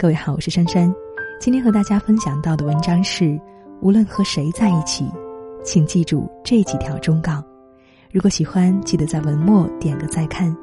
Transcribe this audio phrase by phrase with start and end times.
[0.00, 0.90] 各位好，我是珊珊。
[1.38, 3.38] 今天和大家分享到的文章是：
[3.82, 5.04] 无论和谁在一起，
[5.62, 7.44] 请记住这几条忠告。
[8.10, 10.56] 如果喜欢，记得在文末点个再看。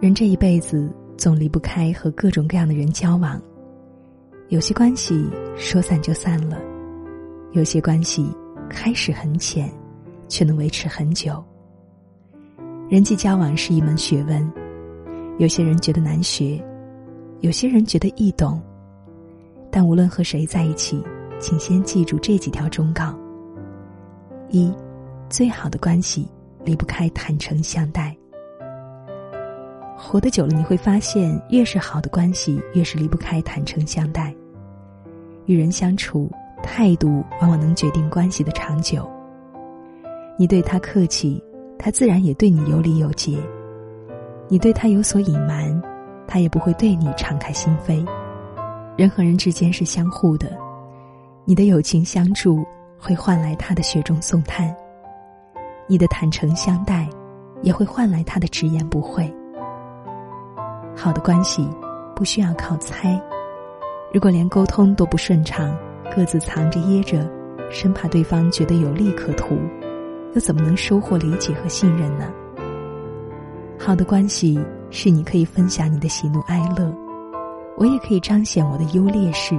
[0.00, 3.42] 人这一辈子总离不开和各种各样的人交往，
[4.50, 6.58] 有些关系说散就散了，
[7.54, 8.24] 有些关系
[8.68, 9.68] 开始很浅，
[10.28, 11.44] 却能维持很久。
[12.88, 14.52] 人际交往是一门学问，
[15.38, 16.64] 有些人觉得难学。
[17.40, 18.60] 有些人觉得易懂，
[19.70, 21.02] 但无论和谁在一起，
[21.38, 23.14] 请先记住这几条忠告：
[24.50, 24.70] 一，
[25.30, 26.28] 最好的关系
[26.64, 28.14] 离不开坦诚相待。
[29.96, 34.34] 活得久了，你会发现，越是好的关系，越是离不开坦诚相待。
[35.46, 36.30] 与人相处，
[36.62, 39.08] 态度往往能决定关系的长久。
[40.38, 41.42] 你对他客气，
[41.78, 43.38] 他自然也对你有礼有节；
[44.48, 45.82] 你对他有所隐瞒。
[46.30, 48.06] 他也不会对你敞开心扉。
[48.96, 50.56] 人和人之间是相互的，
[51.44, 52.64] 你的友情相助
[52.96, 54.72] 会换来他的雪中送炭，
[55.88, 57.08] 你的坦诚相待
[57.62, 59.28] 也会换来他的直言不讳。
[60.94, 61.68] 好的关系
[62.14, 63.20] 不需要靠猜，
[64.12, 65.76] 如果连沟通都不顺畅，
[66.14, 67.28] 各自藏着掖着，
[67.70, 69.58] 生怕对方觉得有利可图，
[70.34, 72.30] 又怎么能收获理解和信任呢？
[73.76, 74.60] 好的关系。
[74.90, 76.92] 是你可以分享你的喜怒哀乐，
[77.76, 79.56] 我也可以彰显我的优劣势，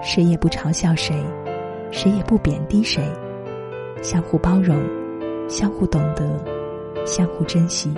[0.00, 1.24] 谁也不嘲笑谁，
[1.90, 3.02] 谁也不贬低谁，
[4.02, 4.80] 相互包容，
[5.48, 6.42] 相互懂得，
[7.04, 7.92] 相互珍惜。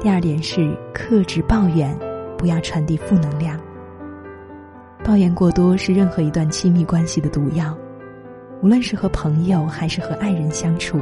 [0.00, 1.98] 第二点是克制抱怨，
[2.38, 3.58] 不要传递负能量。
[5.02, 7.76] 抱怨过多是任何一段亲密关系的毒药，
[8.62, 11.00] 无论是和朋友还是和爱人相处。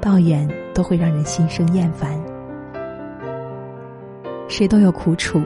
[0.00, 0.48] 抱怨
[0.80, 2.18] 都会让人心生厌烦。
[4.48, 5.42] 谁都有苦楚，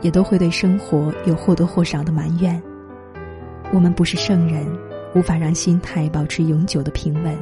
[0.00, 2.62] 也都会对生活有或多或少的埋怨。
[3.72, 4.64] 我们不是圣人，
[5.12, 7.36] 无法让心态保持永久的平稳。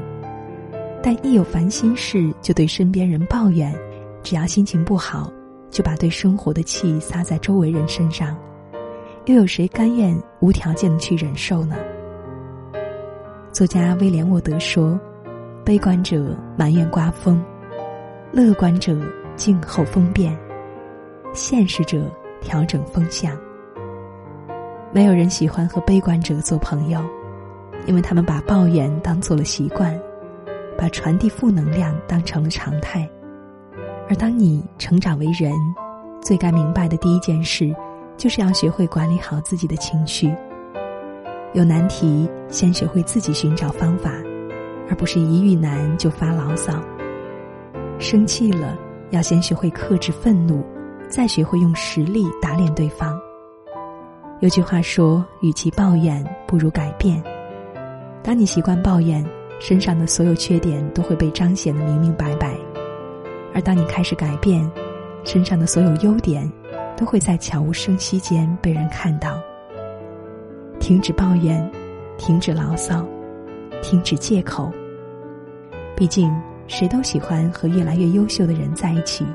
[1.02, 3.74] 但一有烦心事，就对身边人抱怨；
[4.22, 5.30] 只要心情不好，
[5.68, 8.34] 就把对生活的气撒在周围人身上。
[9.26, 11.76] 又有谁甘愿无条件的去忍受呢？
[13.52, 14.98] 作家威廉沃德说。
[15.68, 17.44] 悲观者埋怨刮风，
[18.32, 18.98] 乐观者
[19.36, 20.34] 静候风变，
[21.34, 23.38] 现实者调整风向。
[24.92, 27.04] 没有人喜欢和悲观者做朋友，
[27.84, 29.94] 因为他们把抱怨当做了习惯，
[30.74, 33.06] 把传递负能量当成了常态。
[34.08, 35.52] 而当你成长为人，
[36.22, 37.76] 最该明白的第一件事，
[38.16, 40.34] 就是要学会管理好自己的情绪。
[41.52, 44.10] 有难题，先学会自己寻找方法。
[44.88, 46.72] 而不是一遇难就发牢骚。
[47.98, 48.78] 生气了，
[49.10, 50.64] 要先学会克制愤怒，
[51.08, 53.18] 再学会用实力打脸对方。
[54.40, 57.22] 有句话说：“与其抱怨，不如改变。”
[58.22, 59.24] 当你习惯抱怨，
[59.58, 62.50] 身上的所有缺点都会被彰显的明明白白；
[63.52, 64.70] 而当你开始改变，
[65.24, 66.48] 身上的所有优点
[66.96, 69.40] 都会在悄无声息间被人看到。
[70.78, 71.68] 停止抱怨，
[72.16, 73.04] 停止牢骚。
[73.82, 74.72] 停止借口。
[75.96, 76.30] 毕竟，
[76.66, 79.26] 谁都喜欢和越来越优秀的人在一起。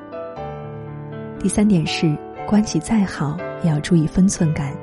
[1.39, 2.17] 第三点是，
[2.47, 4.73] 关系再好也要注意分寸感。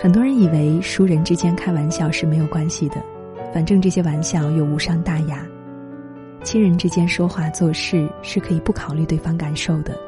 [0.00, 2.96] 很多人以为熟人之间开玩笑是没有关系的，
[3.54, 5.46] 反正这些玩笑又无伤大雅。
[6.42, 9.98] 亲人之间说话做事是可以不考虑对方感受的，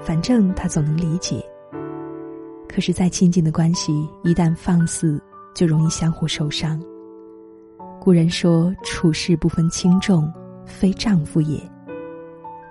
[0.00, 1.44] 反正他总能理解。
[2.68, 5.20] 可是，再亲近的关系一旦放肆，
[5.54, 6.80] 就容易相互受伤。
[8.08, 10.32] 古人说：“处事不分轻重，
[10.64, 11.60] 非丈夫也。”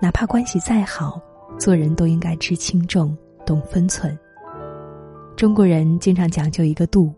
[0.02, 1.22] 哪怕关系再好，
[1.56, 3.16] 做人都应该知轻重，
[3.46, 4.18] 懂分寸。
[5.36, 7.14] 中国人经常讲究一个度，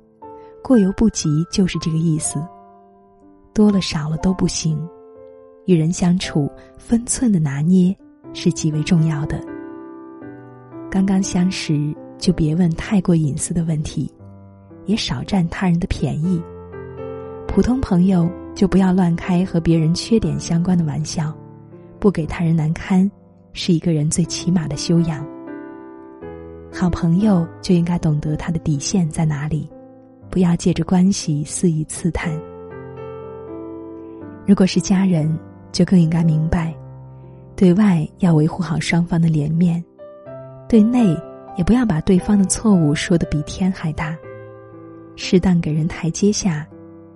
[0.62, 2.46] 过犹不及就是这个意思。
[3.54, 4.78] 多了少了都不行，
[5.64, 6.46] 与人相处，
[6.76, 7.96] 分寸的拿捏
[8.34, 9.40] 是极为重要的。
[10.90, 14.12] 刚刚相识就别问太过隐私的问题，
[14.84, 16.38] 也少占他人的便宜。
[17.52, 21.36] 普通朋友就不要乱开和别人缺点相关的玩笑，
[21.98, 23.10] 不给他人难堪，
[23.52, 25.26] 是一个人最起码的修养。
[26.72, 29.68] 好朋友就应该懂得他的底线在哪里，
[30.30, 32.32] 不要借着关系肆意刺探。
[34.46, 35.36] 如果是家人，
[35.72, 36.72] 就更应该明白，
[37.56, 39.84] 对外要维护好双方的脸面，
[40.68, 41.16] 对内
[41.56, 44.16] 也不要把对方的错误说的比天还大，
[45.16, 46.64] 适当给人台阶下。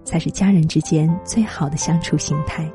[0.04, 2.70] 才是家人之间最好的相处形态。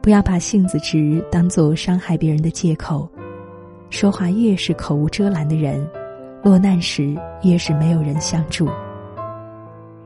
[0.00, 3.08] 不要把性子直当做伤害别人的借口，
[3.90, 5.86] 说话越是口无遮拦的人，
[6.42, 8.68] 落难时越是没有人相助。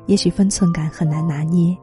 [0.07, 1.77] 也许分寸感很难拿捏，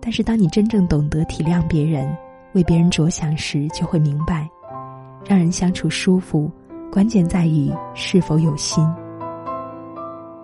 [0.00, 2.16] 但是当你真正懂得体谅别人，
[2.54, 4.48] 为别人着想时，就会明白，
[5.26, 6.50] 让人相处舒服，
[6.90, 8.86] 关键在于是否有心。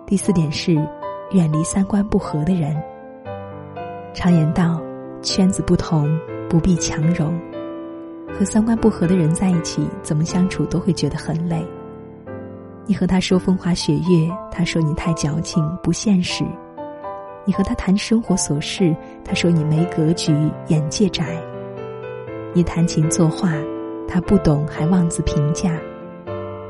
[0.05, 0.75] 第四点是，
[1.31, 2.75] 远离三观不合的人。
[4.15, 4.81] 常言道，
[5.21, 6.17] 圈子不同，
[6.49, 7.37] 不必强融。
[8.33, 11.61] 和三观不合的人在一起，怎么相处都会觉得很累。
[12.85, 16.45] 你和他说风花雪月，他说你太矫情不现实；
[17.43, 18.95] 你和他谈生活琐事，
[19.25, 20.33] 他说你没格局
[20.69, 21.25] 眼界窄；
[22.53, 23.51] 你谈情作画，
[24.07, 25.71] 他不懂还妄自评价；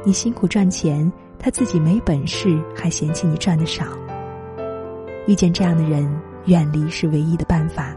[0.03, 1.09] 你辛苦赚钱。
[1.38, 3.86] 他自己没本事，还嫌弃你赚的少。
[5.27, 6.09] 遇见这样的人，
[6.45, 7.95] 远离是唯一的办法。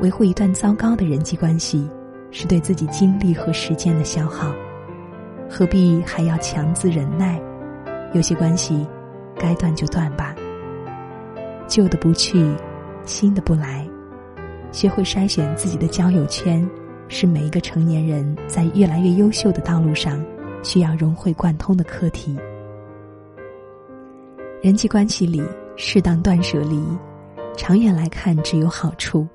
[0.00, 1.88] 维护一段糟糕的人际关系，
[2.30, 4.52] 是对自己精力和时间的消耗，
[5.48, 7.40] 何必还要强自忍耐？
[8.12, 8.86] 有些关系，
[9.38, 10.34] 该断就断吧。
[11.66, 12.54] 旧的不去，
[13.04, 13.86] 新的不来。
[14.72, 16.68] 学会筛选自己的交友圈，
[17.08, 20.22] 是每一个成年人在越来越优秀的道路上。
[20.62, 22.36] 需要融会贯通的课题。
[24.60, 25.40] 人际关系里，
[25.76, 26.82] 适当断舍离，
[27.56, 29.26] 长远来看只有好处。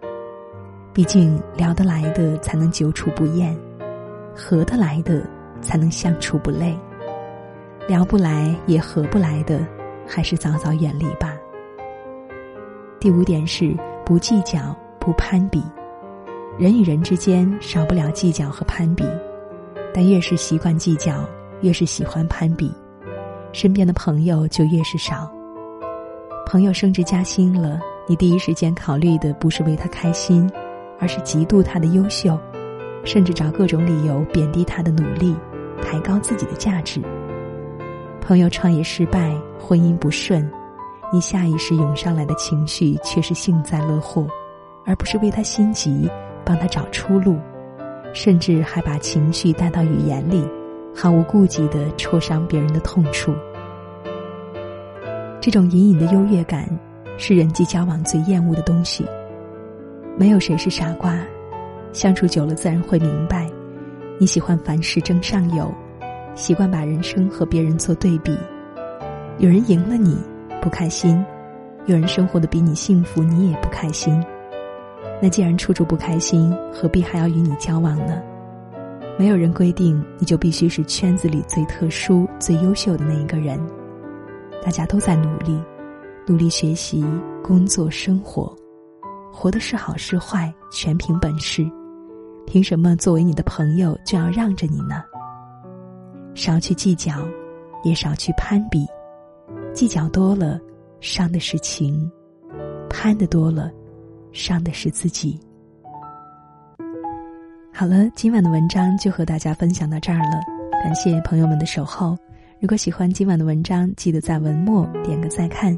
[0.93, 3.57] 毕竟聊得来的才能久处不厌，
[4.35, 5.23] 合得来的
[5.61, 6.77] 才能相处不累。
[7.87, 9.65] 聊不来也合不来的，
[10.05, 11.35] 还是早早远离吧。
[12.99, 13.75] 第五点是
[14.05, 15.63] 不计较、不攀比。
[16.59, 19.03] 人与人之间少不了计较和攀比。
[19.93, 21.27] 但越是习惯计较，
[21.61, 22.71] 越是喜欢攀比，
[23.51, 25.29] 身边的朋友就越是少。
[26.45, 27.79] 朋友升职加薪了，
[28.11, 30.45] 你第一时间考虑的不是为他开心，
[30.99, 32.37] 而是嫉妒他的优秀，
[33.05, 35.33] 甚至找各种理由贬低他的努力，
[35.81, 37.01] 抬高自己的价值。
[38.19, 40.45] 朋友创业失败，婚姻不顺，
[41.09, 44.27] 你下意识涌上来的情绪却是幸灾乐祸，
[44.85, 46.11] 而不是为他心急，
[46.43, 47.39] 帮他找出路。
[48.11, 50.45] 甚至还把情绪带到语言里，
[50.93, 53.33] 毫无顾忌的戳伤别人的痛处。
[55.39, 56.67] 这种隐隐的优越感，
[57.17, 59.05] 是人际交往最厌恶的东西。
[60.17, 61.19] 没有谁是傻瓜，
[61.93, 63.49] 相处久了自然会明白。
[64.19, 65.73] 你喜欢凡事争上游，
[66.35, 68.37] 习惯把人生和别人做对比。
[69.37, 70.17] 有人赢了你
[70.61, 71.23] 不开心，
[71.85, 74.23] 有人生活的比你幸福，你也不开心。
[75.21, 78.21] 那既然处处不开心，何必还要与你交往呢？
[79.17, 83.59] 没有人规定你就必须是圈子里最特殊、最优秀的那一个人。
[84.63, 85.59] 大家都在努力，
[86.27, 87.03] 努力学习、
[87.43, 88.55] 工作、生活，
[89.31, 91.69] 活的是好是坏，全凭本事。
[92.45, 95.03] 凭什么作为你的朋友就要让着你呢？
[96.35, 97.27] 少去计较，
[97.83, 98.85] 也少去攀比。
[99.73, 100.59] 计较多了，
[100.99, 102.09] 伤的是情；
[102.89, 103.71] 攀的多了。
[104.31, 105.37] 伤的是自己。
[107.73, 110.39] 好了，今晚的文章就和大家分享到这儿了，
[110.83, 112.17] 感谢朋友们的守候。
[112.61, 115.77] 如果喜欢今晚的文章，记得在文末点个再看。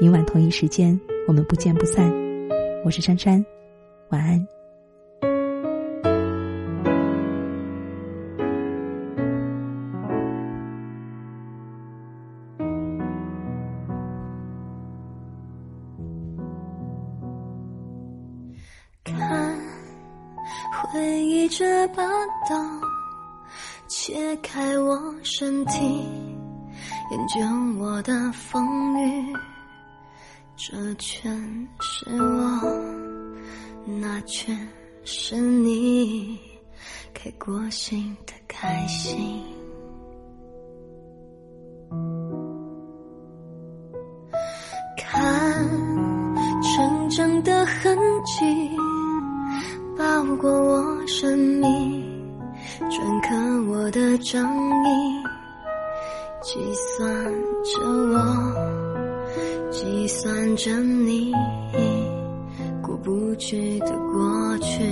[0.00, 0.98] 明晚同一时间，
[1.28, 2.12] 我们不见不散。
[2.84, 3.44] 我是珊珊，
[4.10, 4.46] 晚安。
[19.04, 19.58] 看，
[20.92, 22.02] 回忆这把
[22.50, 22.56] 刀
[23.86, 25.84] 切开我身体，
[27.10, 27.40] 研究
[27.80, 29.32] 我的风雨。
[30.64, 32.60] 这全是我，
[33.84, 34.56] 那全
[35.02, 36.38] 是你，
[37.12, 39.42] 开过心的开心。
[44.96, 45.68] 看
[46.62, 48.70] 成长的痕迹。
[49.98, 52.04] 包裹我生命，
[52.88, 53.34] 篆刻
[53.68, 54.61] 我的掌
[59.72, 61.32] 计算着你，
[62.82, 64.82] 过不去的过去。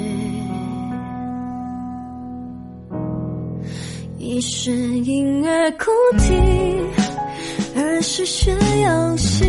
[4.17, 6.35] 一是婴儿哭啼，
[7.77, 9.45] 二是学游戏，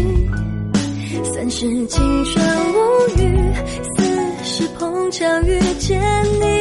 [1.23, 2.77] 三是青春无
[3.21, 3.53] 语。
[3.95, 4.03] 四
[4.43, 6.01] 是碰巧遇见
[6.41, 6.60] 你，